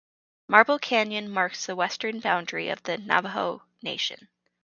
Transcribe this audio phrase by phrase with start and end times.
[0.47, 4.29] Marble Canyon marks the western boundary of the Navajo Nation.